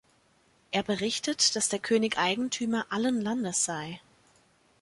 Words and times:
Er 0.71 0.81
berichtet, 0.81 1.55
dass 1.55 1.69
der 1.69 1.77
König 1.77 2.17
Eigentümer 2.17 2.87
allen 2.89 3.21
Landes 3.21 3.65
sei. 3.65 4.01